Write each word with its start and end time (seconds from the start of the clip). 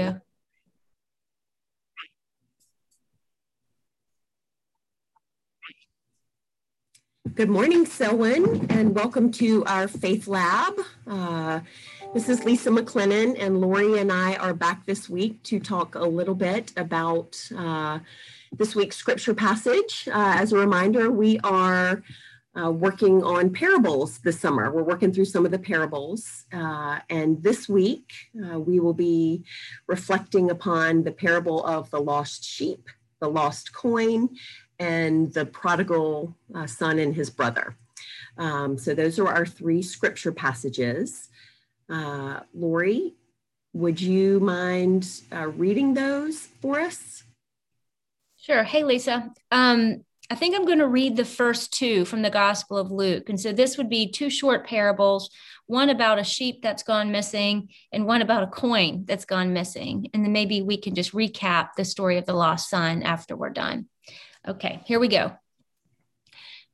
Yeah. 0.00 0.14
Good 7.34 7.50
morning, 7.50 7.84
Selwyn, 7.84 8.66
and 8.70 8.94
welcome 8.94 9.30
to 9.32 9.62
our 9.66 9.88
Faith 9.88 10.26
Lab. 10.26 10.72
Uh, 11.06 11.60
this 12.14 12.30
is 12.30 12.46
Lisa 12.46 12.70
McLennan, 12.70 13.36
and 13.38 13.60
Lori 13.60 13.98
and 13.98 14.10
I 14.10 14.36
are 14.36 14.54
back 14.54 14.86
this 14.86 15.10
week 15.10 15.42
to 15.42 15.60
talk 15.60 15.94
a 15.96 16.04
little 16.04 16.34
bit 16.34 16.72
about 16.78 17.38
uh, 17.54 17.98
this 18.56 18.74
week's 18.74 18.96
scripture 18.96 19.34
passage. 19.34 20.08
Uh, 20.08 20.32
as 20.38 20.54
a 20.54 20.56
reminder, 20.56 21.10
we 21.10 21.38
are 21.40 22.02
uh, 22.58 22.70
working 22.70 23.22
on 23.22 23.52
parables 23.52 24.18
this 24.18 24.40
summer. 24.40 24.70
We're 24.70 24.82
working 24.82 25.12
through 25.12 25.26
some 25.26 25.44
of 25.44 25.52
the 25.52 25.58
parables. 25.58 26.44
Uh, 26.52 26.98
and 27.08 27.42
this 27.42 27.68
week, 27.68 28.10
uh, 28.44 28.58
we 28.58 28.80
will 28.80 28.94
be 28.94 29.44
reflecting 29.86 30.50
upon 30.50 31.04
the 31.04 31.12
parable 31.12 31.64
of 31.64 31.90
the 31.90 32.00
lost 32.00 32.44
sheep, 32.44 32.88
the 33.20 33.28
lost 33.28 33.72
coin, 33.72 34.30
and 34.78 35.32
the 35.32 35.46
prodigal 35.46 36.34
uh, 36.54 36.66
son 36.66 36.98
and 36.98 37.14
his 37.14 37.30
brother. 37.30 37.76
Um, 38.38 38.78
so 38.78 38.94
those 38.94 39.18
are 39.18 39.28
our 39.28 39.46
three 39.46 39.82
scripture 39.82 40.32
passages. 40.32 41.28
Uh, 41.88 42.40
Lori, 42.54 43.14
would 43.72 44.00
you 44.00 44.40
mind 44.40 45.08
uh, 45.32 45.48
reading 45.48 45.94
those 45.94 46.48
for 46.60 46.80
us? 46.80 47.22
Sure. 48.36 48.64
Hey, 48.64 48.84
Lisa. 48.84 49.32
Um, 49.52 50.04
I 50.32 50.36
think 50.36 50.54
I'm 50.54 50.64
going 50.64 50.78
to 50.78 50.86
read 50.86 51.16
the 51.16 51.24
first 51.24 51.72
two 51.72 52.04
from 52.04 52.22
the 52.22 52.30
Gospel 52.30 52.78
of 52.78 52.92
Luke. 52.92 53.28
And 53.28 53.40
so 53.40 53.52
this 53.52 53.76
would 53.76 53.90
be 53.90 54.10
two 54.10 54.30
short 54.30 54.64
parables 54.64 55.28
one 55.66 55.90
about 55.90 56.18
a 56.18 56.24
sheep 56.24 56.62
that's 56.62 56.82
gone 56.82 57.12
missing, 57.12 57.68
and 57.92 58.04
one 58.04 58.22
about 58.22 58.42
a 58.42 58.48
coin 58.48 59.04
that's 59.06 59.24
gone 59.24 59.52
missing. 59.52 60.10
And 60.12 60.24
then 60.24 60.32
maybe 60.32 60.62
we 60.62 60.76
can 60.76 60.96
just 60.96 61.12
recap 61.12 61.74
the 61.76 61.84
story 61.84 62.18
of 62.18 62.26
the 62.26 62.32
lost 62.32 62.68
son 62.68 63.04
after 63.04 63.36
we're 63.36 63.50
done. 63.50 63.86
Okay, 64.46 64.80
here 64.84 64.98
we 64.98 65.06
go. 65.06 65.32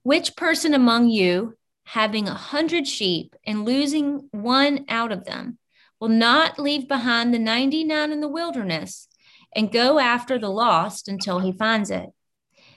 Which 0.03 0.34
person 0.34 0.72
among 0.72 1.11
you, 1.11 1.59
having 1.84 2.27
a 2.27 2.34
hundred 2.34 2.88
sheep 2.88 3.36
and 3.47 3.66
losing 3.66 4.28
one 4.33 4.86
out 4.88 5.12
of 5.12 5.25
them, 5.25 5.59
will 6.00 6.09
not 6.09 6.59
leave 6.59 6.88
behind 6.88 7.34
the 7.34 7.38
99 7.38 8.12
in 8.12 8.20
the 8.20 8.28
wilderness 8.28 9.09
and 9.55 9.70
go 9.70 9.98
after 9.98 10.38
the 10.38 10.48
lost 10.48 11.06
until 11.06 11.41
he 11.41 11.53
finds 11.53 11.91
it? 11.91 12.09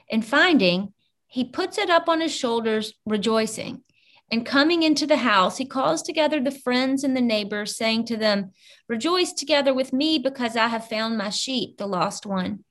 And 0.10 0.26
finding, 0.26 0.94
he 1.28 1.44
puts 1.46 1.78
it 1.78 1.90
up 1.90 2.10
on 2.10 2.22
his 2.22 2.36
shoulders, 2.36 2.94
rejoicing. 3.06 3.84
And 4.32 4.46
coming 4.46 4.84
into 4.84 5.08
the 5.08 5.18
house, 5.18 5.58
he 5.58 5.66
calls 5.66 6.02
together 6.02 6.40
the 6.40 6.52
friends 6.52 7.04
and 7.04 7.16
the 7.16 7.22
neighbors, 7.22 7.78
saying 7.78 8.06
to 8.06 8.18
them, 8.18 8.52
Rejoice 8.88 9.34
together 9.34 9.74
with 9.74 9.94
me 9.94 10.20
because 10.20 10.56
I 10.56 10.68
have 10.68 10.88
found 10.88 11.18
my 11.18 11.30
sheep, 11.30 11.78
the 11.78 11.88
lost 11.88 12.26
one. 12.26 12.64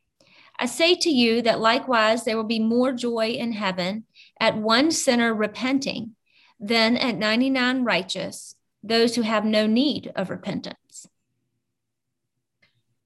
I 0.58 0.67
say 0.67 0.95
to 0.97 1.11
you 1.11 1.42
that 1.42 1.61
likewise 1.61 2.25
there 2.25 2.36
will 2.36 2.45
be 2.45 2.58
more 2.58 2.92
joy 2.92 3.28
in 3.28 3.52
heaven 3.52 4.05
at 4.41 4.56
one 4.56 4.91
sinner 4.91 5.33
repenting 5.33 6.17
than 6.58 6.97
at 6.97 7.17
99 7.17 7.84
righteous, 7.84 8.56
those 8.83 9.14
who 9.14 9.23
have 9.23 9.45
no 9.45 9.67
need 9.67 10.11
of 10.17 10.30
repentance. 10.30 11.06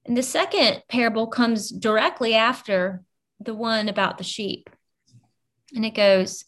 And 0.05 0.17
the 0.17 0.23
second 0.23 0.83
parable 0.89 1.27
comes 1.27 1.69
directly 1.69 2.33
after 2.33 3.03
the 3.45 3.53
one 3.53 3.89
about 3.89 4.17
the 4.17 4.23
sheep. 4.23 4.69
And 5.75 5.85
it 5.85 5.95
goes, 5.95 6.45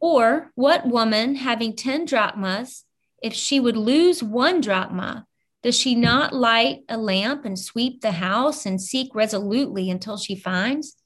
Or 0.00 0.50
what 0.54 0.86
woman 0.86 1.36
having 1.36 1.76
10 1.76 2.04
drachmas, 2.04 2.84
if 3.22 3.34
she 3.34 3.60
would 3.60 3.76
lose 3.76 4.22
one 4.22 4.60
drachma, 4.60 5.26
does 5.62 5.78
she 5.78 5.94
not 5.94 6.34
light 6.34 6.80
a 6.88 6.96
lamp 6.96 7.44
and 7.44 7.58
sweep 7.58 8.00
the 8.00 8.12
house 8.12 8.66
and 8.66 8.80
seek 8.80 9.14
resolutely 9.14 9.90
until 9.90 10.16
she 10.16 10.34
finds? 10.34 10.96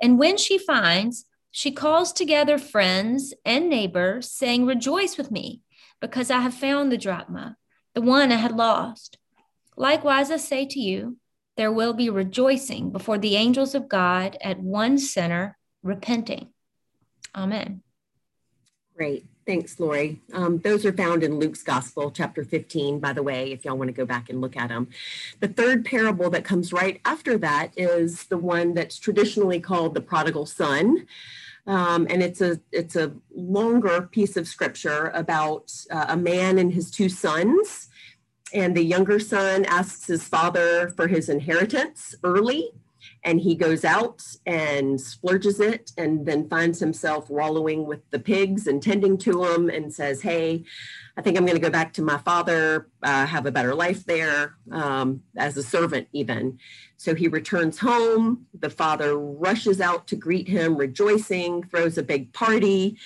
And 0.00 0.18
when 0.18 0.38
she 0.38 0.56
finds, 0.56 1.26
she 1.50 1.70
calls 1.70 2.12
together 2.12 2.56
friends 2.56 3.34
and 3.44 3.68
neighbors, 3.68 4.30
saying, 4.30 4.64
Rejoice 4.64 5.18
with 5.18 5.30
me, 5.30 5.60
because 6.00 6.30
I 6.30 6.40
have 6.40 6.54
found 6.54 6.90
the 6.90 6.96
drachma, 6.96 7.56
the 7.94 8.00
one 8.00 8.32
I 8.32 8.36
had 8.36 8.52
lost. 8.52 9.18
Likewise, 9.76 10.30
I 10.30 10.38
say 10.38 10.64
to 10.66 10.80
you, 10.80 11.18
there 11.56 11.72
will 11.72 11.92
be 11.92 12.10
rejoicing 12.10 12.90
before 12.90 13.18
the 13.18 13.36
angels 13.36 13.74
of 13.74 13.88
God 13.88 14.36
at 14.40 14.60
one 14.60 14.98
sinner 14.98 15.58
repenting. 15.82 16.48
Amen. 17.34 17.82
Great. 18.96 19.26
Thanks, 19.44 19.80
Lori. 19.80 20.20
Um, 20.32 20.58
those 20.58 20.86
are 20.86 20.92
found 20.92 21.24
in 21.24 21.38
Luke's 21.38 21.64
Gospel, 21.64 22.12
chapter 22.12 22.44
15, 22.44 23.00
by 23.00 23.12
the 23.12 23.22
way, 23.22 23.50
if 23.50 23.64
y'all 23.64 23.76
want 23.76 23.88
to 23.88 23.92
go 23.92 24.06
back 24.06 24.30
and 24.30 24.40
look 24.40 24.56
at 24.56 24.68
them. 24.68 24.88
The 25.40 25.48
third 25.48 25.84
parable 25.84 26.30
that 26.30 26.44
comes 26.44 26.72
right 26.72 27.00
after 27.04 27.36
that 27.38 27.72
is 27.76 28.24
the 28.24 28.38
one 28.38 28.74
that's 28.74 28.98
traditionally 28.98 29.58
called 29.58 29.94
the 29.94 30.00
prodigal 30.00 30.46
son. 30.46 31.08
Um, 31.66 32.06
and 32.10 32.22
it's 32.22 32.40
a 32.40 32.60
it's 32.70 32.96
a 32.96 33.12
longer 33.34 34.02
piece 34.02 34.36
of 34.36 34.48
scripture 34.48 35.10
about 35.14 35.72
uh, 35.90 36.06
a 36.08 36.16
man 36.16 36.58
and 36.58 36.72
his 36.72 36.90
two 36.90 37.08
sons. 37.08 37.88
And 38.54 38.76
the 38.76 38.84
younger 38.84 39.18
son 39.18 39.64
asks 39.64 40.06
his 40.06 40.24
father 40.24 40.88
for 40.90 41.08
his 41.08 41.28
inheritance 41.28 42.14
early 42.22 42.70
and 43.24 43.40
he 43.40 43.54
goes 43.54 43.84
out 43.84 44.22
and 44.46 45.00
splurges 45.00 45.60
it 45.60 45.92
and 45.96 46.26
then 46.26 46.48
finds 46.48 46.80
himself 46.80 47.30
wallowing 47.30 47.86
with 47.86 48.08
the 48.10 48.18
pigs 48.18 48.66
and 48.66 48.82
tending 48.82 49.16
to 49.18 49.32
them 49.32 49.68
and 49.68 49.92
says 49.92 50.22
hey 50.22 50.64
i 51.16 51.22
think 51.22 51.36
i'm 51.36 51.44
going 51.44 51.56
to 51.56 51.62
go 51.62 51.70
back 51.70 51.92
to 51.92 52.02
my 52.02 52.18
father. 52.18 52.88
Uh, 53.02 53.26
have 53.26 53.46
a 53.46 53.52
better 53.52 53.74
life 53.74 54.04
there 54.04 54.54
um, 54.70 55.22
as 55.36 55.56
a 55.56 55.62
servant 55.62 56.06
even. 56.12 56.58
So 56.96 57.14
he 57.14 57.26
returns 57.26 57.78
home. 57.78 58.46
The 58.58 58.70
father 58.70 59.18
rushes 59.18 59.80
out 59.80 60.06
to 60.08 60.16
greet 60.16 60.48
him 60.48 60.76
rejoicing 60.76 61.64
throws 61.64 61.98
a 61.98 62.02
big 62.02 62.32
party 62.32 62.98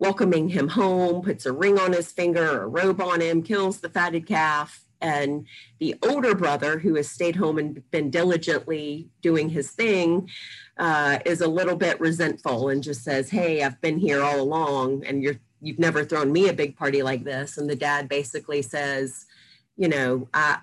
welcoming 0.00 0.48
him 0.48 0.68
home 0.68 1.22
puts 1.22 1.46
a 1.46 1.52
ring 1.52 1.78
on 1.78 1.92
his 1.92 2.10
finger 2.10 2.62
a 2.62 2.66
robe 2.66 3.00
on 3.00 3.20
him 3.20 3.42
kills 3.42 3.78
the 3.78 3.88
fatted 3.88 4.26
calf 4.26 4.83
and 5.00 5.46
the 5.78 5.96
older 6.02 6.34
brother, 6.34 6.78
who 6.78 6.94
has 6.94 7.10
stayed 7.10 7.36
home 7.36 7.58
and 7.58 7.88
been 7.90 8.10
diligently 8.10 9.10
doing 9.20 9.48
his 9.48 9.70
thing, 9.70 10.30
uh, 10.78 11.18
is 11.24 11.40
a 11.40 11.48
little 11.48 11.76
bit 11.76 12.00
resentful 12.00 12.68
and 12.68 12.82
just 12.82 13.04
says, 13.04 13.30
"Hey, 13.30 13.62
I've 13.62 13.80
been 13.80 13.98
here 13.98 14.22
all 14.22 14.40
along, 14.40 15.04
and 15.04 15.22
you're 15.22 15.36
you've 15.60 15.78
never 15.78 16.04
thrown 16.04 16.32
me 16.32 16.48
a 16.48 16.54
big 16.54 16.76
party 16.76 17.02
like 17.02 17.24
this." 17.24 17.58
And 17.58 17.68
the 17.68 17.76
dad 17.76 18.08
basically 18.08 18.62
says, 18.62 19.26
"You 19.76 19.88
know, 19.88 20.28
I 20.32 20.58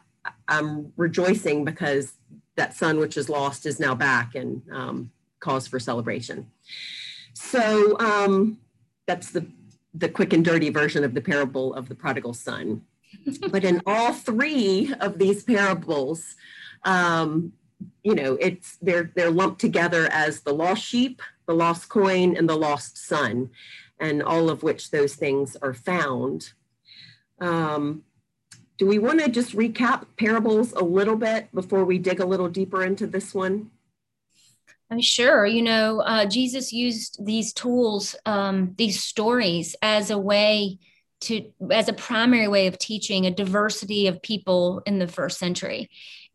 I'm 0.48 0.92
rejoicing 0.98 1.66
because 1.66 2.14
that 2.56 2.76
son 2.76 3.00
which 3.00 3.18
is 3.18 3.30
lost 3.30 3.66
is 3.66 3.80
now 3.80 3.96
back 3.96 4.36
and 4.36 4.62
um, 4.72 5.12
cause 5.40 5.68
for 5.68 5.80
celebration." 5.80 6.50
So 7.34 7.98
um, 8.00 8.58
that's 9.08 9.32
the 9.32 9.46
the 9.94 10.10
quick 10.10 10.34
and 10.34 10.44
dirty 10.44 10.70
version 10.70 11.04
of 11.04 11.14
the 11.14 11.22
parable 11.22 11.74
of 11.74 11.90
the 11.90 11.96
prodigal 11.96 12.34
son 12.34 12.82
but 13.50 13.64
in 13.64 13.82
all 13.86 14.14
three 14.14 14.94
of 15.00 15.18
these 15.18 15.44
parables, 15.44 16.36
um, 16.84 17.54
you 18.04 18.16
know, 18.16 18.38
it's 18.40 18.78
they're 18.82 19.12
they're 19.16 19.32
lumped 19.32 19.62
together 19.62 20.08
as 20.12 20.42
the 20.42 20.54
lost 20.54 20.84
sheep, 20.84 21.22
the 21.48 21.54
lost 21.54 21.90
coin, 21.90 22.36
and 22.36 22.48
the 22.48 22.56
lost 22.56 22.98
son, 22.98 23.50
and 24.00 24.22
all 24.24 24.50
of 24.50 24.64
which 24.64 24.92
those 24.92 25.16
things 25.16 25.56
are 25.62 25.74
found. 25.74 26.54
Um, 27.40 28.04
do 28.78 28.88
we 28.88 29.00
want 29.00 29.20
to 29.20 29.30
just 29.30 29.56
recap 29.56 30.06
parables 30.18 30.74
a 30.74 30.84
little 30.84 31.16
bit 31.16 31.54
before 31.54 31.86
we 31.86 32.00
dig 32.00 32.20
a 32.20 32.26
little 32.26 32.50
deeper 32.50 32.84
into 32.84 33.06
this 33.06 33.34
one? 33.34 33.70
I'm 34.90 35.02
sure, 35.02 35.46
you 35.46 35.62
know, 35.62 36.02
uh, 36.02 36.26
Jesus 36.26 36.74
used 36.74 37.24
these 37.26 37.54
tools, 37.54 38.16
um, 38.26 38.74
these 38.78 39.04
stories 39.04 39.76
as 39.82 40.10
a 40.10 40.18
way 40.18 40.80
to 41.22 41.52
as 41.72 41.88
a 41.88 41.94
primary 41.94 42.48
way 42.48 42.68
of 42.68 42.78
teaching 42.78 43.26
a 43.26 43.32
diversity 43.32 44.08
of 44.08 44.22
people 44.22 44.82
in 44.86 45.00
the 45.00 45.08
first 45.08 45.38
century 45.40 45.90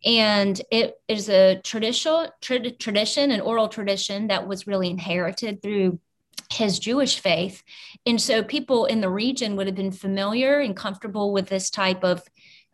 and 0.04 0.60
it 0.70 0.94
is 1.08 1.28
a 1.28 1.61
traditional 1.62 2.28
tra- 2.40 2.70
tradition 2.70 3.31
an 3.31 3.40
oral 3.40 3.69
tradition 3.69 4.28
that 4.28 4.46
was 4.46 4.66
really 4.66 4.90
inherited 4.90 5.62
through 5.62 5.99
his 6.52 6.78
Jewish 6.78 7.19
faith. 7.19 7.62
And 8.05 8.20
so 8.20 8.43
people 8.43 8.87
in 8.87 9.00
the 9.00 9.11
region 9.11 9.56
would 9.56 9.66
have 9.66 9.76
been 9.76 9.93
familiar 9.93 10.61
and 10.61 10.76
comfortable 10.76 11.32
with 11.32 11.49
this 11.49 11.70
type 11.70 12.05
of, 12.05 12.22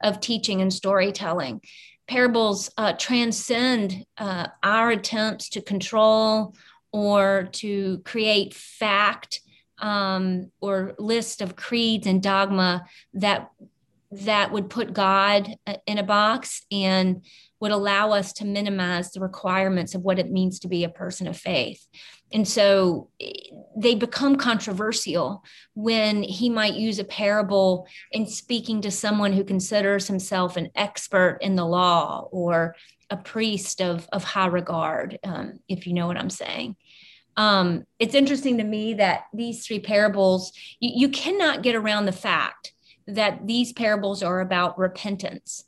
of 0.03 0.21
teaching 0.21 0.61
and 0.61 0.73
storytelling. 0.73 1.63
Parables 2.07 2.71
uh, 2.77 2.93
transcend 2.95 4.05
uh, 4.19 4.49
our 4.63 4.91
attempts 4.91 5.51
to 5.51 5.63
control 5.63 6.55
or 6.93 7.49
to 7.53 8.03
create 8.05 8.53
fact 8.53 9.41
um, 9.83 10.51
or 10.61 10.95
list 10.99 11.43
of 11.43 11.57
creeds 11.57 12.07
and 12.07 12.23
dogma 12.23 12.87
that 13.15 13.51
that 14.13 14.53
would 14.53 14.71
put 14.71 14.93
God 14.93 15.57
uh, 15.67 15.75
in 15.87 15.99
a 15.99 16.03
box 16.03 16.63
and 16.71 17.25
would 17.61 17.73
allow 17.73 18.13
us 18.13 18.33
to 18.35 18.45
minimize 18.45 19.11
the 19.11 19.21
requirements 19.21 19.95
of 19.95 20.03
what 20.03 20.19
it 20.19 20.31
means 20.31 20.59
to 20.61 20.69
be 20.69 20.85
a 20.85 20.89
person 20.89 21.27
of 21.27 21.37
faith. 21.37 21.87
And 22.33 22.47
so 22.47 23.09
eh, 23.21 23.33
they 23.77 23.95
become 23.95 24.37
controversial 24.37 25.45
when 25.75 26.23
he 26.23 26.51
might 26.51 26.75
use 26.75 26.99
a 26.99 27.05
parable 27.05 27.87
in 28.11 28.27
speaking 28.27 28.83
to 28.83 28.91
someone 28.91 29.33
who 29.33 29.45
considers 29.45 30.07
himself 30.07 30.57
an 30.57 30.71
expert 30.75 31.39
in 31.41 31.57
the 31.57 31.67
law 31.67 32.29
or 32.31 32.75
a 33.11 33.17
priest 33.17 33.81
of, 33.81 34.09
of 34.13 34.25
high 34.25 34.47
regard, 34.47 35.19
um, 35.25 35.61
if 35.69 35.87
you 35.87 35.93
know 35.93 36.07
what 36.07 36.17
I'm 36.17 36.31
saying. 36.31 36.77
Um, 37.37 37.85
it's 37.99 38.15
interesting 38.15 38.59
to 38.59 38.65
me 38.65 38.95
that 38.95 39.25
these 39.33 39.67
three 39.67 39.81
parables, 39.81 40.53
you, 40.81 41.07
you 41.07 41.09
cannot 41.09 41.63
get 41.63 41.75
around 41.75 42.07
the 42.07 42.13
fact 42.13 42.73
that 43.07 43.47
these 43.47 43.73
parables 43.73 44.23
are 44.23 44.41
about 44.41 44.79
repentance. 44.79 45.65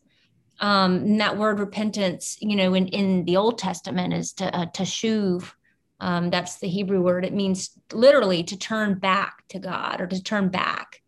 Um, 0.61 0.96
and 0.96 1.20
that 1.20 1.37
word 1.37 1.58
repentance, 1.58 2.37
you 2.40 2.56
know, 2.56 2.75
in, 2.75 2.88
in 2.88 3.25
the 3.25 3.37
Old 3.37 3.58
Testament 3.58 4.14
is 4.14 4.32
to 4.34 4.55
uh, 4.55 4.66
teshuv. 4.66 5.52
Um, 6.00 6.31
that's 6.31 6.58
the 6.58 6.69
Hebrew 6.69 7.02
word. 7.02 7.25
It 7.25 7.32
means 7.32 7.70
literally 7.93 8.44
to 8.44 8.58
turn 8.58 8.99
back 8.99 9.43
to 9.49 9.58
God 9.58 10.00
or 10.00 10.06
to 10.06 10.22
turn 10.22 10.49
back. 10.49 11.00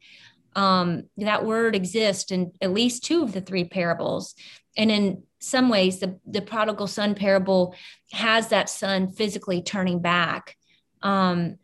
Um, 0.55 1.05
that 1.19 1.45
word 1.45 1.77
exists 1.77 2.33
in 2.33 2.53
at 2.63 2.73
least 2.73 3.05
two 3.05 3.23
of 3.23 3.33
the 3.33 3.41
three 3.41 3.65
parables. 3.65 4.35
And 4.77 4.91
in 4.91 5.23
some 5.39 5.69
ways, 5.69 5.99
the, 5.99 6.19
the 6.27 6.43
prodigal 6.43 6.87
son 6.87 7.15
parable 7.15 7.75
has 8.13 8.49
that 8.49 8.69
son 8.71 9.09
physically 9.09 9.63
turning 9.63 10.01
back. 10.01 10.57
Um, 11.03 11.59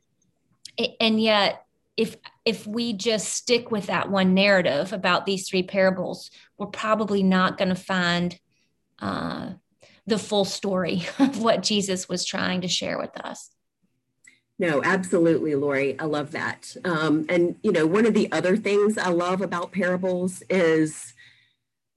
and 1.00 1.20
yet, 1.20 1.64
if 1.96 2.16
if 2.44 2.66
we 2.66 2.92
just 2.92 3.28
stick 3.28 3.70
with 3.70 3.86
that 3.86 4.10
one 4.10 4.34
narrative 4.34 4.92
about 4.92 5.26
these 5.26 5.48
three 5.48 5.62
parables, 5.62 6.30
we're 6.58 6.66
probably 6.66 7.22
not 7.22 7.58
going 7.58 7.68
to 7.68 7.74
find 7.74 8.38
uh, 9.00 9.50
the 10.06 10.18
full 10.18 10.44
story 10.44 11.06
of 11.18 11.40
what 11.40 11.62
Jesus 11.62 12.08
was 12.08 12.24
trying 12.24 12.62
to 12.62 12.68
share 12.68 12.98
with 12.98 13.16
us. 13.20 13.50
No, 14.58 14.82
absolutely, 14.82 15.54
Lori. 15.54 15.98
I 15.98 16.04
love 16.04 16.30
that. 16.32 16.76
Um, 16.84 17.26
and, 17.28 17.56
you 17.62 17.72
know, 17.72 17.86
one 17.86 18.06
of 18.06 18.14
the 18.14 18.30
other 18.30 18.56
things 18.56 18.96
I 18.96 19.08
love 19.08 19.40
about 19.40 19.72
parables 19.72 20.42
is, 20.48 21.14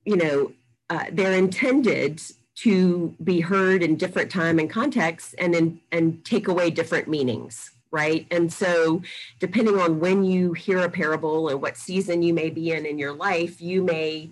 you 0.03 0.15
know, 0.15 0.51
uh, 0.89 1.05
they're 1.11 1.33
intended 1.33 2.21
to 2.55 3.13
be 3.23 3.41
heard 3.41 3.83
in 3.83 3.95
different 3.95 4.31
time 4.31 4.59
and 4.59 4.69
contexts 4.69 5.33
and 5.37 5.53
in, 5.53 5.79
and 5.91 6.23
take 6.23 6.47
away 6.47 6.69
different 6.69 7.07
meanings 7.07 7.71
right? 7.91 8.27
And 8.29 8.51
so, 8.51 9.01
depending 9.39 9.79
on 9.79 10.01
when 10.01 10.25
you 10.25 10.51
hear 10.51 10.79
a 10.79 10.89
parable 10.89 11.47
and 11.47 11.61
what 11.61 11.77
season 11.77 12.21
you 12.21 12.33
may 12.33 12.49
be 12.49 12.71
in 12.71 12.85
in 12.85 12.99
your 12.99 13.13
life, 13.13 13.61
you 13.61 13.83
may 13.83 14.31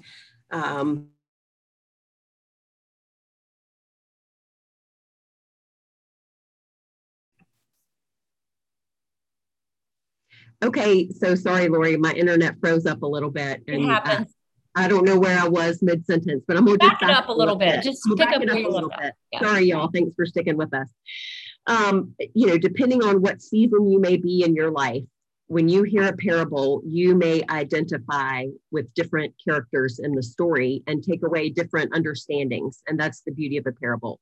um, 0.52 1.08
Okay, 10.64 11.10
so 11.10 11.36
sorry, 11.36 11.68
Lori, 11.68 11.98
my 11.98 12.14
internet 12.14 12.56
froze 12.62 12.86
up 12.86 13.02
a 13.02 13.08
little 13.08 13.32
bit. 13.32 13.64
And, 13.68 13.84
it 13.84 13.88
happens. 13.88 14.34
I, 14.76 14.88
don't 14.88 15.06
know 15.06 15.20
where 15.20 15.40
I 15.40 15.48
was 15.48 15.82
mid 15.82 16.06
sentence, 16.06 16.44
but 16.48 16.58
I'm 16.58 16.66
going 16.66 16.80
to 16.80 16.88
back 16.88 17.02
it 17.02 17.10
up 17.10 17.30
a 17.30 17.34
little 17.34 17.56
bit. 17.56 17.76
bit. 17.76 17.84
Just 17.84 18.04
pick 18.18 18.30
up, 18.30 18.42
up 18.42 18.42
a 18.42 18.70
little 18.70 18.90
bit. 18.90 19.14
Yeah. 19.32 19.40
Sorry, 19.42 19.66
y'all. 19.66 19.90
Thanks 19.94 20.16
for 20.16 20.26
sticking 20.26 20.58
with 20.58 20.74
us 20.74 20.90
um, 21.68 22.14
you 22.34 22.48
know, 22.48 22.58
depending 22.58 23.04
on 23.04 23.22
what 23.22 23.42
season 23.42 23.90
you 23.90 24.00
may 24.00 24.18
be 24.18 24.44
in 24.44 24.56
your 24.56 24.72
life, 24.72 25.04
when 25.48 25.70
you 25.70 25.84
hear 25.84 26.04
a 26.04 26.16
parable, 26.16 26.82
you 26.86 27.16
may 27.16 27.44
identify 27.50 28.46
with 28.72 28.94
different 28.94 29.34
characters 29.46 30.00
in 30.00 30.14
the 30.14 30.24
story 30.24 30.82
and 30.88 31.04
take 31.04 31.24
away 31.24 31.50
different 31.50 31.94
understandings. 31.94 32.82
And 32.88 33.00
that's 33.00 33.22
the 33.22 33.32
beauty 33.32 33.58
of 33.58 33.68
a 33.68 33.72
parable. 33.72 34.20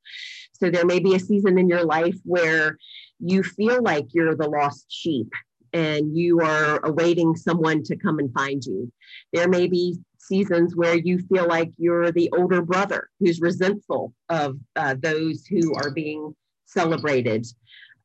So 0.54 0.70
there 0.70 0.86
may 0.86 1.00
be 1.00 1.16
a 1.16 1.20
season 1.20 1.58
in 1.58 1.70
your 1.70 1.86
life 1.86 2.18
where 2.24 2.78
you 3.20 3.44
feel 3.44 3.82
like 3.82 4.08
you're 4.14 4.36
the 4.36 4.50
lost 4.50 4.86
sheep 4.90 5.32
and 5.74 6.18
you 6.18 6.42
are 6.42 6.84
awaiting 6.84 7.36
someone 7.36 7.84
to 7.84 7.96
come 7.96 8.20
and 8.20 8.34
find 8.34 8.64
you. 8.66 8.92
There 9.32 9.48
may 9.48 9.68
be 9.68 10.00
seasons 10.32 10.76
where 10.76 10.96
you 10.96 11.20
feel 11.30 11.46
like 11.46 11.72
you're 11.78 12.12
the 12.12 12.30
older 12.38 12.62
brother 12.62 13.10
who's 13.20 13.42
resentful 13.42 14.14
of 14.30 14.58
uh, 14.78 14.96
those 14.98 15.46
who 15.46 15.76
are 15.76 15.92
being 15.92 16.34
celebrated. 16.66 17.46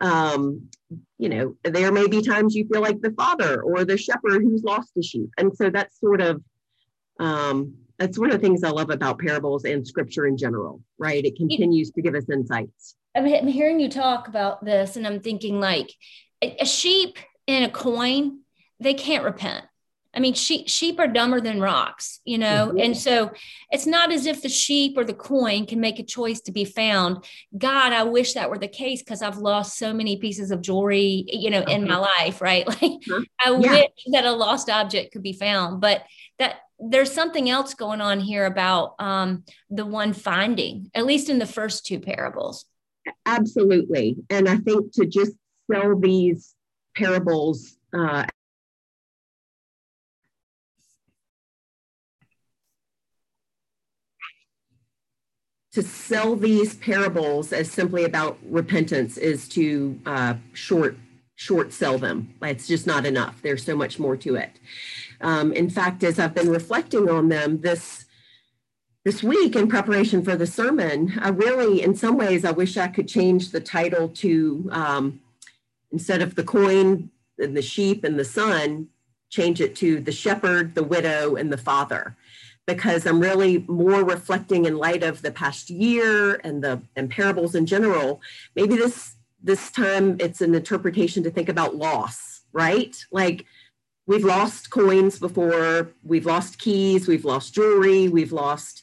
Um, 0.01 0.69
you 1.19 1.29
know, 1.29 1.55
there 1.63 1.93
may 1.93 2.09
be 2.09 2.21
times 2.23 2.57
you 2.57 2.67
feel 2.73 2.83
like 2.83 3.01
the 3.01 3.13
father 3.13 3.63
or 3.63 3.85
the 3.85 3.97
shepherd 3.97 4.43
who's 4.43 4.65
lost 4.65 4.91
a 4.99 5.03
sheep. 5.03 5.31
And 5.39 5.57
so 5.57 5.71
that's 5.71 6.01
sort 6.01 6.21
of 6.21 6.43
um, 7.21 7.75
that's 7.99 8.19
one 8.19 8.31
of 8.31 8.41
the 8.41 8.47
things 8.47 8.65
I 8.65 8.71
love 8.71 8.91
about 8.91 9.21
parables 9.21 9.65
and 9.65 9.87
scripture 9.87 10.27
in 10.27 10.37
general, 10.37 10.83
right? 10.99 11.25
It 11.25 11.37
continues 11.37 11.91
to 11.93 12.03
give 12.03 12.15
us 12.15 12.29
insights. 12.31 12.97
I'm 13.15 13.47
hearing 13.47 13.81
you 13.81 13.89
talk 13.89 14.29
about 14.29 14.63
this, 14.63 14.97
and 14.97 15.07
I'm 15.07 15.21
thinking 15.21 15.59
like 15.61 15.91
a 16.43 16.67
sheep 16.67 17.17
and 17.49 17.65
a 17.65 17.71
coin, 17.71 18.41
they 18.81 18.93
can't 18.93 19.25
repent. 19.25 19.65
I 20.17 20.21
mean, 20.21 20.33
sheep, 20.33 20.69
sheep 20.69 20.99
are 20.99 21.07
dumber 21.07 21.43
than 21.43 21.61
rocks, 21.61 22.21
you 22.25 22.39
know? 22.39 22.69
Mm-hmm. 22.69 22.79
And 22.79 22.97
so 22.97 23.33
it's 23.71 23.87
not 23.87 24.11
as 24.11 24.25
if 24.25 24.41
the 24.41 24.49
sheep 24.49 24.97
or 24.97 25.05
the 25.05 25.13
coin 25.13 25.67
can 25.67 25.79
make 25.79 25.99
a 25.99 26.03
choice 26.03 26.41
to 26.43 26.53
be 26.53 26.65
found. 26.65 27.25
God, 27.57 27.93
I 27.93 28.03
wish 28.05 28.33
that 28.33 28.49
were 28.49 28.59
the 28.59 28.67
case 28.67 29.03
because 29.03 29.21
I've 29.21 29.37
lost 29.37 29.79
so 29.79 29.93
many 29.93 30.17
pieces 30.17 30.51
of 30.51 30.63
jewelry, 30.63 31.25
you 31.29 31.51
know, 31.51 31.63
in 31.63 31.87
my 31.87 31.97
life, 31.97 32.41
right? 32.41 32.67
Like 32.77 32.81
mm-hmm. 32.81 33.23
I 33.41 33.51
yeah. 33.51 33.73
wish 33.73 33.91
that 34.13 34.25
a 34.25 34.33
lost 34.33 34.69
object 34.69 35.13
could 35.13 35.23
be 35.23 35.33
found, 35.33 35.81
but 35.81 36.03
that 36.39 36.57
there's 36.79 37.13
something 37.13 37.49
else 37.49 37.75
going 37.75 38.01
on 38.01 38.21
here 38.21 38.45
about 38.45 38.95
um, 38.99 39.45
the 39.71 39.87
one 39.87 40.13
finding, 40.13 40.91
at 40.95 41.07
least 41.07 41.29
in 41.29 41.39
the 41.39 41.47
first 41.47 41.87
two 41.87 42.01
parables. 42.01 42.67
Absolutely. 43.25 44.17
And 44.31 44.49
I 44.49 44.57
think 44.57 44.93
to 44.93 45.07
just 45.07 45.33
sell 45.71 45.99
these 45.99 46.55
parables 46.95 47.77
uh, 47.97 48.27
to 55.77 55.83
sell 55.83 56.35
these 56.35 56.75
parables 56.77 57.53
as 57.53 57.71
simply 57.71 58.05
about 58.05 58.39
repentance 58.49 59.19
is 59.19 59.47
to 59.47 60.01
uh, 60.07 60.33
short 60.55 60.97
short 61.35 61.71
sell 61.71 61.99
them. 61.99 62.33
It's 62.41 62.67
just 62.67 62.87
not 62.87 63.05
enough. 63.05 63.43
There's 63.43 63.63
so 63.63 63.77
much 63.77 63.99
more 63.99 64.17
to 64.17 64.37
it. 64.37 64.53
Um, 65.21 65.53
in 65.53 65.69
fact, 65.69 66.03
as 66.03 66.19
I've 66.19 66.35
been 66.35 66.49
reflecting 66.49 67.11
on 67.11 67.29
them 67.29 67.61
this 67.61 68.07
this 69.05 69.23
week 69.23 69.55
in 69.55 69.69
preparation 69.69 70.25
for 70.25 70.35
the 70.35 70.47
sermon, 70.47 71.13
I 71.21 71.29
really, 71.29 71.83
in 71.83 71.95
some 71.95 72.17
ways, 72.17 72.47
I 72.47 72.53
wish 72.53 72.79
I 72.79 72.89
could 72.89 73.07
change 73.07 73.51
the 73.51 73.61
title 73.61 74.09
to 74.25 74.71
um, 74.73 75.21
instead 75.93 76.23
of 76.23 76.37
the 76.37 76.45
coin 76.45 77.11
and 77.39 77.55
the 77.55 77.61
sheep 77.61 78.03
and 78.03 78.19
the 78.19 78.25
son, 78.25 78.89
change 79.29 79.61
it 79.61 79.77
to 79.77 80.01
the 80.01 80.11
shepherd, 80.11 80.75
the 80.75 80.85
widow, 80.85 81.37
and 81.37 81.53
the 81.53 81.59
father 81.59 82.17
because 82.67 83.07
I'm 83.07 83.21
really 83.21 83.65
more 83.69 84.05
reflecting 84.05 84.65
in 84.65 84.77
light 84.77 85.03
of 85.03 85.23
the 85.23 85.31
past 85.31 85.71
year 85.71 86.41
and 86.43 86.63
the 86.63 86.83
and 86.97 87.09
parables 87.09 87.55
in 87.55 87.65
general. 87.65 88.21
Maybe 88.55 88.77
this 88.77 89.15
this 89.43 89.71
time 89.71 90.17
it's 90.19 90.41
an 90.41 90.55
interpretation 90.55 91.23
to 91.23 91.31
think 91.31 91.49
about 91.49 91.77
loss, 91.77 92.43
right? 92.53 92.97
Like 93.13 93.47
we've 94.07 94.25
lost 94.25 94.71
coins 94.71 95.19
before, 95.19 95.93
we've 96.05 96.27
lost 96.27 96.59
keys, 96.59 97.07
we've 97.07 97.25
lost 97.25 97.55
jewelry, 97.55 98.09
we've 98.09 98.33
lost, 98.33 98.83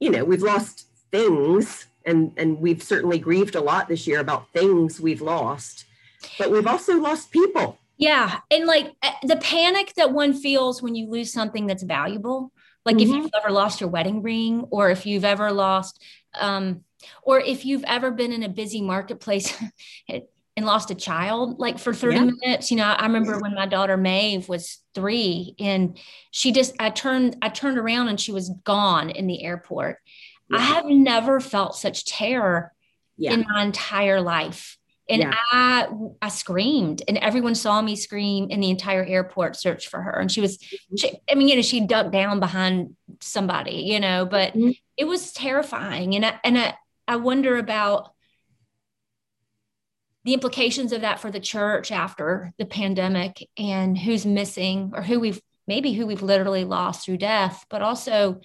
you 0.00 0.10
know, 0.10 0.24
we've 0.24 0.42
lost 0.42 0.88
things, 1.12 1.86
and 2.04 2.32
and 2.36 2.58
we've 2.60 2.82
certainly 2.82 3.20
grieved 3.20 3.54
a 3.54 3.60
lot 3.60 3.88
this 3.88 4.06
year 4.06 4.18
about 4.18 4.48
things 4.52 5.00
we've 5.00 5.22
lost, 5.22 5.84
but 6.38 6.50
we've 6.50 6.66
also 6.66 6.98
lost 6.98 7.30
people. 7.30 7.78
Yeah, 7.98 8.40
and 8.50 8.66
like 8.66 8.94
eh, 9.04 9.12
the 9.22 9.36
panic 9.36 9.94
that 9.94 10.12
one 10.12 10.34
feels 10.34 10.82
when 10.82 10.96
you 10.96 11.08
lose 11.08 11.32
something 11.32 11.68
that's 11.68 11.84
valuable 11.84 12.50
like 12.84 12.96
mm-hmm. 12.96 13.10
if 13.10 13.16
you've 13.16 13.30
ever 13.34 13.50
lost 13.50 13.80
your 13.80 13.90
wedding 13.90 14.22
ring 14.22 14.64
or 14.70 14.90
if 14.90 15.06
you've 15.06 15.24
ever 15.24 15.52
lost 15.52 16.02
um 16.34 16.82
or 17.22 17.40
if 17.40 17.64
you've 17.64 17.84
ever 17.84 18.10
been 18.10 18.32
in 18.32 18.42
a 18.42 18.48
busy 18.48 18.80
marketplace 18.80 19.56
and 20.08 20.66
lost 20.66 20.90
a 20.90 20.94
child 20.94 21.58
like 21.58 21.78
for 21.78 21.94
30 21.94 22.14
yeah. 22.14 22.24
minutes 22.24 22.70
you 22.70 22.76
know 22.76 22.84
i 22.84 23.06
remember 23.06 23.38
when 23.38 23.54
my 23.54 23.66
daughter 23.66 23.96
maeve 23.96 24.48
was 24.48 24.78
three 24.94 25.54
and 25.58 25.98
she 26.30 26.52
just 26.52 26.74
i 26.78 26.90
turned 26.90 27.36
i 27.42 27.48
turned 27.48 27.78
around 27.78 28.08
and 28.08 28.20
she 28.20 28.32
was 28.32 28.50
gone 28.64 29.10
in 29.10 29.26
the 29.26 29.42
airport 29.42 29.98
yeah. 30.50 30.58
i 30.58 30.60
have 30.60 30.84
never 30.86 31.40
felt 31.40 31.76
such 31.76 32.04
terror 32.04 32.72
yeah. 33.16 33.32
in 33.32 33.44
my 33.48 33.62
entire 33.62 34.20
life 34.20 34.76
and 35.12 35.22
yeah. 35.22 35.34
I 35.52 35.88
I 36.22 36.28
screamed 36.28 37.02
and 37.06 37.18
everyone 37.18 37.54
saw 37.54 37.82
me 37.82 37.96
scream 37.96 38.48
in 38.48 38.60
the 38.60 38.70
entire 38.70 39.04
airport 39.04 39.56
search 39.56 39.88
for 39.88 40.00
her. 40.00 40.18
And 40.18 40.32
she 40.32 40.40
was, 40.40 40.56
mm-hmm. 40.56 40.96
she, 40.96 41.12
I 41.30 41.34
mean, 41.34 41.48
you 41.48 41.56
know, 41.56 41.62
she 41.62 41.86
ducked 41.86 42.12
down 42.12 42.40
behind 42.40 42.96
somebody, 43.20 43.82
you 43.82 44.00
know, 44.00 44.24
but 44.24 44.54
mm-hmm. 44.54 44.70
it 44.96 45.04
was 45.04 45.32
terrifying. 45.32 46.14
And 46.14 46.24
I, 46.24 46.40
and 46.42 46.58
I, 46.58 46.74
I 47.06 47.16
wonder 47.16 47.58
about 47.58 48.12
the 50.24 50.32
implications 50.32 50.92
of 50.92 51.02
that 51.02 51.20
for 51.20 51.30
the 51.30 51.40
church 51.40 51.92
after 51.92 52.54
the 52.56 52.64
pandemic 52.64 53.46
and 53.58 53.98
who's 53.98 54.24
missing 54.24 54.92
or 54.94 55.02
who 55.02 55.20
we've 55.20 55.40
maybe 55.66 55.92
who 55.92 56.06
we've 56.06 56.22
literally 56.22 56.64
lost 56.64 57.04
through 57.04 57.18
death, 57.18 57.66
but 57.68 57.82
also 57.82 58.40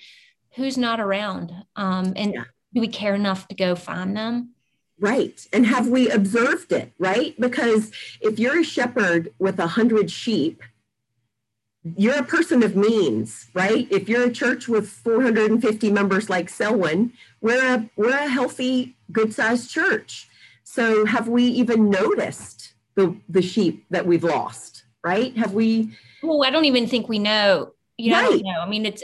who's 0.55 0.77
not 0.77 0.99
around. 0.99 1.53
Um, 1.77 2.13
and 2.15 2.33
yeah. 2.33 2.43
do 2.73 2.81
we 2.81 2.89
care 2.89 3.15
enough 3.15 3.47
to 3.47 3.55
go 3.55 3.75
find 3.75 4.17
them? 4.17 4.53
Right. 4.99 5.45
And 5.53 5.65
have 5.65 5.87
we 5.87 6.09
observed 6.09 6.71
it? 6.71 6.91
Right. 6.97 7.39
Because 7.39 7.91
if 8.21 8.39
you're 8.39 8.59
a 8.59 8.63
shepherd 8.63 9.33
with 9.37 9.59
a 9.59 9.67
hundred 9.67 10.09
sheep, 10.09 10.63
you're 11.95 12.17
a 12.17 12.23
person 12.23 12.63
of 12.63 12.75
means, 12.75 13.47
right? 13.53 13.87
If 13.91 14.09
you're 14.09 14.25
a 14.25 14.31
church 14.31 14.67
with 14.67 14.89
450 14.89 15.91
members 15.91 16.29
like 16.29 16.49
Selwyn, 16.49 17.13
we're 17.41 17.75
a 17.75 17.89
we're 17.95 18.17
a 18.17 18.27
healthy, 18.27 18.97
good-sized 19.11 19.69
church. 19.69 20.27
So 20.63 21.05
have 21.05 21.27
we 21.27 21.43
even 21.43 21.89
noticed 21.89 22.73
the 22.95 23.15
the 23.29 23.41
sheep 23.41 23.85
that 23.89 24.05
we've 24.05 24.23
lost, 24.23 24.83
right? 25.03 25.35
Have 25.37 25.53
we 25.53 25.95
Well, 26.21 26.43
I 26.43 26.49
don't 26.49 26.65
even 26.65 26.87
think 26.87 27.07
we 27.07 27.19
know. 27.19 27.73
You 27.97 28.11
know, 28.11 28.29
right. 28.29 28.43
know. 28.43 28.59
I 28.59 28.67
mean, 28.67 28.85
it's 28.85 29.03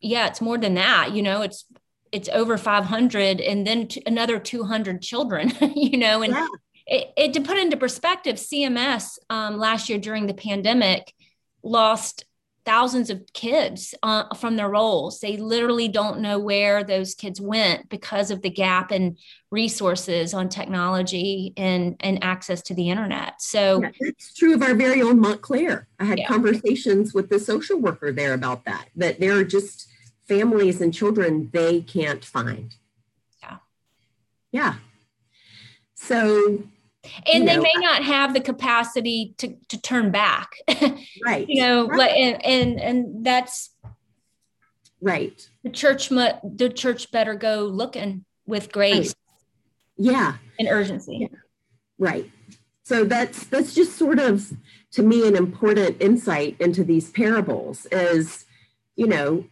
yeah, 0.00 0.26
it's 0.26 0.40
more 0.40 0.58
than 0.58 0.74
that, 0.74 1.12
you 1.12 1.22
know, 1.22 1.42
it's 1.42 1.64
it's 2.12 2.28
over 2.30 2.58
500 2.58 3.40
and 3.40 3.66
then 3.66 3.88
t- 3.88 4.02
another 4.06 4.38
200 4.38 5.00
children, 5.02 5.52
you 5.74 5.98
know, 5.98 6.22
and 6.22 6.32
yeah. 6.32 6.46
it, 6.86 7.12
it, 7.16 7.32
to 7.34 7.40
put 7.40 7.58
into 7.58 7.76
perspective, 7.76 8.36
CMS 8.36 9.18
um, 9.28 9.58
last 9.58 9.88
year 9.88 9.98
during 9.98 10.26
the 10.26 10.34
pandemic 10.34 11.12
lost 11.62 12.24
thousands 12.66 13.10
of 13.10 13.22
kids 13.32 13.94
uh, 14.02 14.34
from 14.34 14.56
their 14.56 14.68
rolls. 14.68 15.20
They 15.20 15.36
literally 15.36 15.88
don't 15.88 16.20
know 16.20 16.38
where 16.38 16.84
those 16.84 17.14
kids 17.14 17.40
went 17.40 17.88
because 17.88 18.30
of 18.30 18.42
the 18.42 18.50
gap 18.50 18.92
in 18.92 19.16
resources 19.50 20.34
on 20.34 20.48
technology 20.48 21.52
and, 21.56 21.96
and 22.00 22.22
access 22.22 22.62
to 22.62 22.74
the 22.74 22.90
internet. 22.90 23.40
So 23.40 23.82
yeah, 23.82 23.90
it's 24.00 24.34
true 24.34 24.54
of 24.54 24.62
our 24.62 24.74
very 24.74 25.00
own 25.02 25.20
Montclair. 25.20 25.88
I 25.98 26.04
had 26.04 26.18
yeah. 26.18 26.28
conversations 26.28 27.14
with 27.14 27.30
the 27.30 27.38
social 27.38 27.78
worker 27.78 28.12
there 28.12 28.34
about 28.34 28.64
that, 28.66 28.88
that 28.96 29.20
there 29.20 29.36
are 29.36 29.44
just 29.44 29.88
families 30.30 30.80
and 30.80 30.94
children 30.94 31.50
they 31.52 31.80
can't 31.80 32.24
find. 32.24 32.76
Yeah. 33.42 33.56
Yeah. 34.52 34.74
So 35.94 36.62
and 37.26 37.48
they 37.48 37.56
know, 37.56 37.62
may 37.62 37.74
not 37.76 38.04
have 38.04 38.32
the 38.32 38.40
capacity 38.40 39.34
to 39.38 39.56
to 39.68 39.80
turn 39.80 40.10
back 40.10 40.50
right 41.24 41.46
you 41.48 41.62
know 41.62 41.86
right. 41.86 41.98
like 41.98 42.10
and, 42.12 42.44
and 42.44 42.80
and 42.80 43.24
that's 43.24 43.70
right 45.00 45.48
the 45.64 45.70
church 45.70 46.10
mu- 46.10 46.38
the 46.44 46.68
church 46.68 47.10
better 47.10 47.34
go 47.34 47.64
looking 47.64 48.26
with 48.46 48.70
grace 48.70 49.08
right. 49.08 49.14
yeah 49.96 50.34
and 50.58 50.68
urgency 50.68 51.20
yeah. 51.22 51.38
right 51.98 52.30
so 52.82 53.04
that's 53.04 53.46
that's 53.46 53.74
just 53.74 53.96
sort 53.96 54.18
of 54.18 54.52
to 54.92 55.02
me 55.02 55.26
an 55.26 55.36
important 55.36 55.96
insight 56.00 56.54
into 56.60 56.84
these 56.84 57.10
parables 57.10 57.86
is 57.86 58.44
you 58.94 59.06
know 59.06 59.42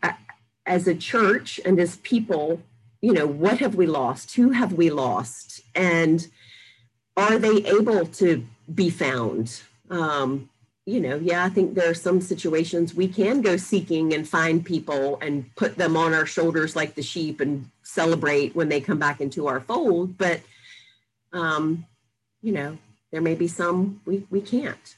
as 0.69 0.87
a 0.87 0.95
church 0.95 1.59
and 1.65 1.81
as 1.81 1.97
people 1.99 2.61
you 3.01 3.13
know 3.13 3.27
what 3.27 3.59
have 3.59 3.75
we 3.75 3.87
lost 3.87 4.37
who 4.37 4.51
have 4.51 4.73
we 4.73 4.91
lost 4.91 5.63
and 5.75 6.29
are 7.19 7.39
they 7.39 7.57
able 7.65 8.07
to 8.07 8.47
be 8.73 8.91
found? 8.91 9.61
Um, 9.91 10.49
you 10.87 11.01
know, 11.01 11.17
yeah, 11.17 11.45
I 11.45 11.49
think 11.49 11.75
there 11.75 11.91
are 11.91 11.95
some 11.95 12.21
situations 12.21 12.95
we 12.95 13.09
can 13.09 13.43
go 13.43 13.57
seeking 13.57 14.15
and 14.15 14.27
find 14.27 14.65
people 14.65 15.19
and 15.21 15.45
put 15.57 15.77
them 15.77 15.97
on 15.97 16.15
our 16.15 16.25
shoulders 16.25 16.77
like 16.77 16.95
the 16.95 17.03
sheep 17.03 17.41
and 17.41 17.69
celebrate 17.83 18.55
when 18.55 18.69
they 18.69 18.81
come 18.81 18.99
back 18.99 19.21
into 19.21 19.49
our 19.49 19.61
fold. 19.61 20.17
But, 20.17 20.41
um, 21.33 21.85
you 22.41 22.53
know, 22.53 22.79
there 23.11 23.21
may 23.21 23.35
be 23.35 23.49
some 23.49 24.01
we, 24.07 24.25
we 24.31 24.41
can't. 24.41 24.97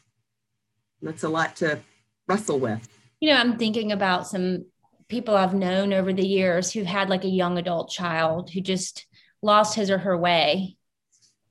That's 1.00 1.24
a 1.24 1.28
lot 1.28 1.56
to 1.56 1.80
wrestle 2.28 2.58
with. 2.58 2.86
You 3.20 3.30
know, 3.30 3.36
I'm 3.36 3.56
thinking 3.56 3.92
about 3.92 4.26
some 4.26 4.66
people 5.10 5.36
I've 5.36 5.52
known 5.52 5.92
over 5.92 6.12
the 6.12 6.26
years 6.26 6.72
who've 6.72 6.86
had 6.86 7.10
like 7.10 7.24
a 7.24 7.28
young 7.28 7.58
adult 7.58 7.90
child 7.90 8.48
who 8.50 8.60
just 8.60 9.06
lost 9.42 9.74
his 9.74 9.90
or 9.90 9.98
her 9.98 10.16
way. 10.16 10.76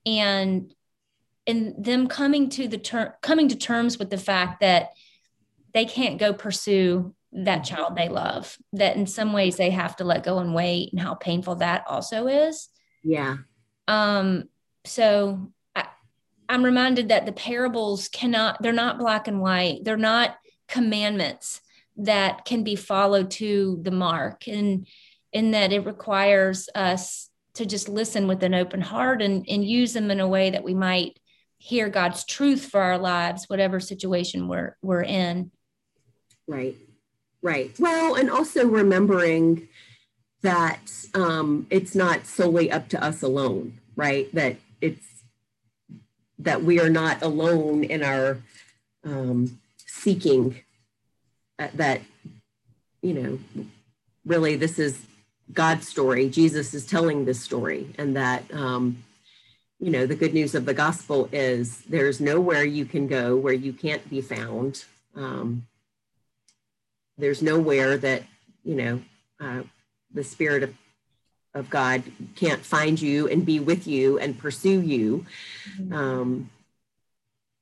And 0.05 0.73
and 1.45 1.73
them 1.77 2.07
coming 2.07 2.49
to 2.51 2.67
the 2.67 2.77
term 2.77 3.11
coming 3.21 3.49
to 3.49 3.55
terms 3.55 3.99
with 3.99 4.09
the 4.09 4.17
fact 4.17 4.61
that 4.61 4.89
they 5.73 5.85
can't 5.85 6.19
go 6.19 6.33
pursue 6.33 7.13
that 7.31 7.63
child 7.63 7.95
they 7.95 8.09
love 8.09 8.57
that 8.73 8.95
in 8.95 9.05
some 9.05 9.33
ways 9.33 9.55
they 9.55 9.69
have 9.69 9.95
to 9.95 10.03
let 10.03 10.23
go 10.23 10.39
and 10.39 10.55
wait 10.55 10.91
and 10.91 11.01
how 11.01 11.13
painful 11.13 11.55
that 11.55 11.83
also 11.87 12.27
is. 12.27 12.69
Yeah. 13.03 13.37
Um 13.87 14.45
so 14.85 15.51
I, 15.75 15.85
i'm 16.47 16.63
reminded 16.63 17.09
that 17.09 17.25
the 17.25 17.33
parables 17.33 18.07
cannot 18.07 18.61
they're 18.61 18.71
not 18.71 18.97
black 18.97 19.27
and 19.27 19.41
white. 19.41 19.83
They're 19.83 19.97
not 19.97 20.37
commandments 20.67 21.61
that 21.99 22.45
can 22.45 22.63
be 22.63 22.75
followed 22.75 23.29
to 23.29 23.79
the 23.83 23.91
mark 23.91 24.47
and 24.47 24.87
in 25.33 25.51
that 25.51 25.71
it 25.71 25.85
requires 25.85 26.69
us 26.73 27.29
to 27.55 27.65
just 27.65 27.89
listen 27.89 28.27
with 28.27 28.41
an 28.43 28.53
open 28.53 28.81
heart 28.81 29.21
and, 29.21 29.45
and 29.47 29.65
use 29.65 29.93
them 29.93 30.09
in 30.09 30.19
a 30.19 30.27
way 30.27 30.49
that 30.49 30.63
we 30.63 30.73
might 30.73 31.19
hear 31.57 31.89
God's 31.89 32.25
truth 32.25 32.65
for 32.65 32.81
our 32.81 32.97
lives, 32.97 33.45
whatever 33.47 33.79
situation 33.79 34.47
we're 34.47 34.77
we're 34.81 35.03
in. 35.03 35.51
Right. 36.47 36.75
Right. 37.41 37.71
Well, 37.77 38.15
and 38.15 38.29
also 38.29 38.65
remembering 38.65 39.67
that 40.41 40.91
um, 41.13 41.67
it's 41.69 41.95
not 41.95 42.25
solely 42.25 42.71
up 42.71 42.87
to 42.89 43.03
us 43.03 43.21
alone, 43.21 43.79
right? 43.95 44.33
That 44.33 44.55
it's 44.79 45.05
that 46.39 46.63
we 46.63 46.79
are 46.79 46.89
not 46.89 47.21
alone 47.21 47.83
in 47.83 48.03
our 48.03 48.37
um, 49.03 49.59
seeking 49.85 50.55
that, 51.75 52.01
you 53.01 53.13
know, 53.13 53.39
really 54.25 54.55
this 54.55 54.79
is 54.79 55.05
God's 55.51 55.87
story. 55.87 56.29
Jesus 56.29 56.73
is 56.73 56.85
telling 56.85 57.25
this 57.25 57.41
story, 57.41 57.93
and 57.97 58.15
that, 58.15 58.43
um, 58.53 59.03
you 59.79 59.91
know, 59.91 60.05
the 60.05 60.15
good 60.15 60.33
news 60.33 60.55
of 60.55 60.65
the 60.65 60.73
gospel 60.73 61.29
is 61.31 61.81
there's 61.83 62.19
nowhere 62.19 62.63
you 62.63 62.85
can 62.85 63.07
go 63.07 63.35
where 63.35 63.53
you 63.53 63.73
can't 63.73 64.07
be 64.09 64.21
found. 64.21 64.85
Um, 65.15 65.65
there's 67.17 67.41
nowhere 67.41 67.97
that, 67.97 68.23
you 68.63 68.75
know, 68.75 69.01
uh, 69.39 69.63
the 70.13 70.23
Spirit 70.23 70.63
of, 70.63 70.73
of 71.53 71.69
God 71.69 72.03
can't 72.35 72.61
find 72.61 73.01
you 73.01 73.27
and 73.27 73.45
be 73.45 73.59
with 73.59 73.87
you 73.87 74.19
and 74.19 74.37
pursue 74.37 74.81
you. 74.81 75.25
Mm-hmm. 75.77 75.93
Um, 75.93 76.49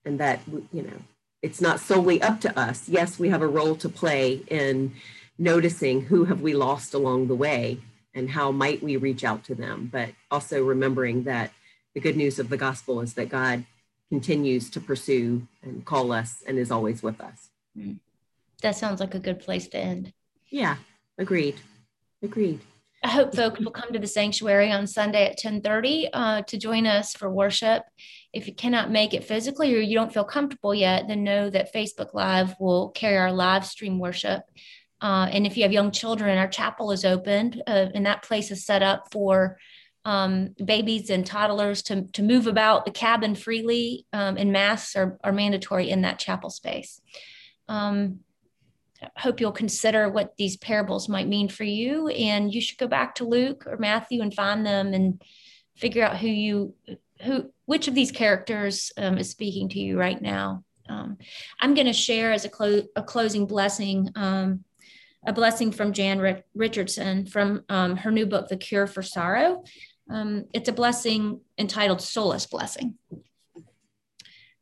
and 0.05 0.19
that, 0.19 0.41
you 0.71 0.83
know, 0.83 0.99
it's 1.41 1.61
not 1.61 1.79
solely 1.79 2.21
up 2.21 2.41
to 2.41 2.59
us. 2.59 2.89
Yes, 2.89 3.19
we 3.19 3.29
have 3.29 3.41
a 3.41 3.47
role 3.47 3.75
to 3.77 3.89
play 3.89 4.43
in 4.47 4.93
noticing 5.37 6.01
who 6.01 6.25
have 6.25 6.41
we 6.41 6.53
lost 6.53 6.93
along 6.93 7.27
the 7.27 7.35
way 7.35 7.79
and 8.13 8.31
how 8.31 8.51
might 8.51 8.81
we 8.81 8.97
reach 8.97 9.23
out 9.23 9.43
to 9.43 9.55
them 9.55 9.89
but 9.91 10.09
also 10.31 10.63
remembering 10.63 11.23
that 11.23 11.51
the 11.93 11.99
good 11.99 12.17
news 12.17 12.39
of 12.39 12.49
the 12.49 12.57
gospel 12.57 13.01
is 13.01 13.13
that 13.13 13.29
god 13.29 13.63
continues 14.09 14.69
to 14.69 14.79
pursue 14.79 15.47
and 15.61 15.85
call 15.85 16.11
us 16.11 16.43
and 16.47 16.57
is 16.57 16.71
always 16.71 17.03
with 17.03 17.21
us 17.21 17.49
hmm. 17.75 17.93
that 18.61 18.75
sounds 18.75 18.99
like 18.99 19.13
a 19.13 19.19
good 19.19 19.39
place 19.39 19.67
to 19.67 19.77
end 19.77 20.11
yeah 20.49 20.77
agreed 21.17 21.55
agreed 22.23 22.59
I 23.07 23.11
hope 23.11 23.33
folks 23.33 23.59
will 23.59 23.71
come 23.71 23.93
to 23.93 23.99
the 23.99 24.07
sanctuary 24.07 24.71
on 24.71 24.85
Sunday 24.85 25.23
at 25.25 25.39
1030 25.41 26.09
uh, 26.11 26.41
to 26.41 26.57
join 26.57 26.85
us 26.85 27.13
for 27.13 27.29
worship. 27.29 27.83
If 28.33 28.47
you 28.47 28.53
cannot 28.53 28.91
make 28.91 29.13
it 29.13 29.23
physically 29.23 29.73
or 29.73 29.79
you 29.79 29.95
don't 29.95 30.13
feel 30.13 30.25
comfortable 30.25 30.75
yet, 30.75 31.07
then 31.07 31.23
know 31.23 31.49
that 31.49 31.73
Facebook 31.73 32.13
Live 32.13 32.55
will 32.59 32.89
carry 32.89 33.17
our 33.17 33.31
live 33.31 33.65
stream 33.65 33.97
worship 33.97 34.43
uh, 35.01 35.27
and 35.31 35.45
if 35.45 35.55
you 35.55 35.63
have 35.63 35.71
young 35.71 35.91
children, 35.91 36.37
our 36.37 36.47
chapel 36.47 36.91
is 36.91 37.05
open, 37.05 37.61
uh, 37.67 37.87
and 37.93 38.05
that 38.05 38.23
place 38.23 38.49
is 38.49 38.65
set 38.65 38.81
up 38.81 39.11
for 39.11 39.57
um, 40.05 40.55
babies 40.63 41.09
and 41.09 41.25
toddlers 41.25 41.83
to, 41.83 42.03
to 42.13 42.23
move 42.23 42.47
about 42.47 42.85
the 42.85 42.91
cabin 42.91 43.35
freely, 43.35 44.05
um, 44.11 44.37
and 44.37 44.51
masks 44.51 44.95
are, 44.95 45.17
are 45.23 45.31
mandatory 45.31 45.89
in 45.89 46.01
that 46.01 46.17
chapel 46.17 46.49
space. 46.49 46.99
Um, 47.67 48.21
hope 49.17 49.39
you'll 49.39 49.51
consider 49.51 50.09
what 50.09 50.35
these 50.37 50.57
parables 50.57 51.09
might 51.09 51.27
mean 51.27 51.49
for 51.49 51.63
you, 51.63 52.07
and 52.09 52.53
you 52.53 52.61
should 52.61 52.77
go 52.77 52.87
back 52.87 53.15
to 53.15 53.25
Luke 53.25 53.65
or 53.67 53.77
Matthew 53.77 54.21
and 54.21 54.33
find 54.33 54.65
them 54.65 54.93
and 54.93 55.21
figure 55.75 56.03
out 56.03 56.17
who 56.17 56.27
you 56.27 56.73
who 57.23 57.51
which 57.65 57.87
of 57.87 57.95
these 57.95 58.11
characters 58.11 58.91
um, 58.97 59.17
is 59.17 59.29
speaking 59.29 59.69
to 59.69 59.79
you 59.79 59.99
right 59.99 60.21
now. 60.21 60.63
Um, 60.89 61.17
I'm 61.59 61.73
going 61.73 61.87
to 61.87 61.93
share 61.93 62.31
as 62.31 62.45
a, 62.45 62.49
clo- 62.49 62.87
a 62.95 63.03
closing 63.03 63.45
blessing 63.45 64.09
um, 64.15 64.63
a 65.25 65.33
blessing 65.33 65.71
from 65.71 65.91
Jan 65.91 66.41
Richardson 66.55 67.25
from 67.25 67.63
um, 67.67 67.97
her 67.97 68.11
new 68.11 68.25
book, 68.25 68.47
The 68.47 68.55
Cure 68.55 68.87
for 68.87 69.01
Sorrow. 69.01 69.63
Um, 70.09 70.45
it's 70.53 70.69
a 70.69 70.73
blessing 70.73 71.41
entitled 71.57 72.01
Solace 72.01 72.45
Blessing. 72.45 72.95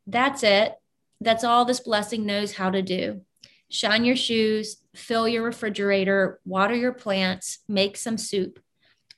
That's 0.08 0.42
it. 0.42 0.74
That's 1.20 1.44
all 1.44 1.64
this 1.64 1.80
blessing 1.80 2.26
knows 2.26 2.52
how 2.52 2.70
to 2.70 2.82
do. 2.82 3.22
Shine 3.68 4.04
your 4.04 4.16
shoes, 4.16 4.76
fill 4.94 5.26
your 5.26 5.42
refrigerator, 5.42 6.40
water 6.44 6.74
your 6.74 6.92
plants, 6.92 7.58
make 7.68 7.96
some 7.96 8.16
soup. 8.16 8.60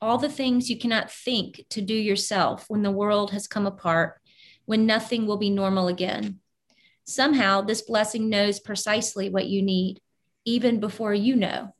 All 0.00 0.16
the 0.16 0.28
things 0.28 0.70
you 0.70 0.78
cannot 0.78 1.10
think 1.10 1.64
to 1.70 1.82
do 1.82 1.94
yourself 1.94 2.64
when 2.68 2.82
the 2.82 2.90
world 2.90 3.32
has 3.32 3.46
come 3.46 3.66
apart, 3.66 4.20
when 4.64 4.86
nothing 4.86 5.26
will 5.26 5.36
be 5.36 5.50
normal 5.50 5.88
again. 5.88 6.38
Somehow, 7.04 7.62
this 7.62 7.82
blessing 7.82 8.28
knows 8.28 8.60
precisely 8.60 9.28
what 9.28 9.46
you 9.46 9.62
need, 9.62 10.00
even 10.44 10.80
before 10.80 11.14
you 11.14 11.36
know. 11.36 11.74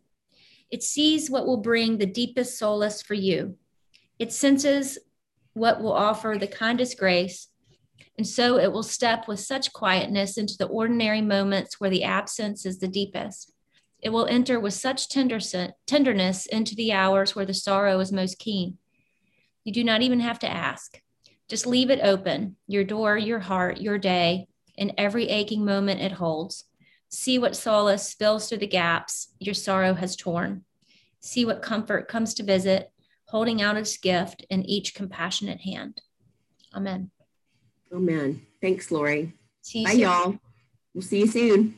It 0.70 0.82
sees 0.82 1.30
what 1.30 1.46
will 1.46 1.58
bring 1.58 1.96
the 1.98 2.06
deepest 2.06 2.58
solace 2.58 3.00
for 3.00 3.14
you. 3.14 3.56
It 4.18 4.32
senses 4.32 4.98
what 5.54 5.82
will 5.82 5.92
offer 5.92 6.36
the 6.38 6.46
kindest 6.46 6.98
grace. 6.98 7.48
And 8.18 8.26
so 8.26 8.58
it 8.58 8.72
will 8.72 8.82
step 8.82 9.28
with 9.28 9.38
such 9.38 9.72
quietness 9.72 10.36
into 10.36 10.56
the 10.58 10.66
ordinary 10.66 11.22
moments 11.22 11.78
where 11.78 11.88
the 11.88 12.02
absence 12.02 12.66
is 12.66 12.80
the 12.80 12.88
deepest. 12.88 13.52
It 14.00 14.10
will 14.10 14.26
enter 14.26 14.58
with 14.58 14.74
such 14.74 15.08
tender, 15.08 15.38
tenderness 15.86 16.46
into 16.46 16.74
the 16.74 16.92
hours 16.92 17.36
where 17.36 17.46
the 17.46 17.54
sorrow 17.54 18.00
is 18.00 18.12
most 18.12 18.38
keen. 18.40 18.78
You 19.64 19.72
do 19.72 19.84
not 19.84 20.02
even 20.02 20.18
have 20.20 20.40
to 20.40 20.50
ask. 20.50 21.00
Just 21.48 21.66
leave 21.66 21.90
it 21.90 22.00
open 22.02 22.56
your 22.66 22.84
door, 22.84 23.16
your 23.16 23.38
heart, 23.38 23.80
your 23.80 23.98
day, 23.98 24.48
in 24.76 24.92
every 24.98 25.28
aching 25.28 25.64
moment 25.64 26.00
it 26.00 26.12
holds. 26.12 26.64
See 27.08 27.38
what 27.38 27.56
solace 27.56 28.06
spills 28.06 28.48
through 28.48 28.58
the 28.58 28.66
gaps 28.66 29.28
your 29.38 29.54
sorrow 29.54 29.94
has 29.94 30.14
torn. 30.14 30.64
See 31.20 31.44
what 31.44 31.62
comfort 31.62 32.08
comes 32.08 32.34
to 32.34 32.42
visit, 32.42 32.90
holding 33.28 33.62
out 33.62 33.76
its 33.76 33.96
gift 33.96 34.44
in 34.50 34.64
each 34.64 34.94
compassionate 34.94 35.60
hand. 35.60 36.02
Amen. 36.74 37.10
Oh, 37.92 37.96
Amen. 37.96 38.42
Thanks, 38.60 38.90
Lori. 38.90 39.32
Bye, 39.74 39.90
soon. 39.90 39.98
y'all. 39.98 40.38
We'll 40.94 41.02
see 41.02 41.20
you 41.20 41.26
soon. 41.26 41.74